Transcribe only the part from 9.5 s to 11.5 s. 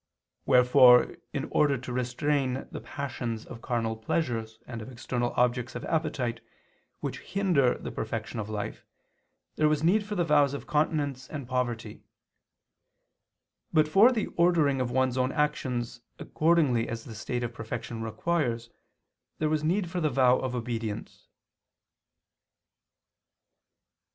there was need for the vows of continence and